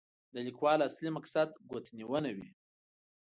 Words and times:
د 0.33 0.35
لیکوال 0.47 0.79
اصلي 0.89 1.09
مقصد 1.17 1.47
ګوتنیونه 1.71 2.29
وي. 2.37 2.49